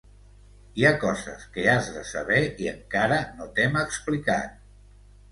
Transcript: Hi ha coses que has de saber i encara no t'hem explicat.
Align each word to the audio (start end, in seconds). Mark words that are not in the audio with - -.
Hi 0.79 0.85
ha 0.87 0.91
coses 1.01 1.43
que 1.57 1.65
has 1.73 1.89
de 1.97 2.01
saber 2.11 2.39
i 2.63 2.69
encara 2.71 3.19
no 3.41 3.47
t'hem 3.59 3.77
explicat. 3.83 4.57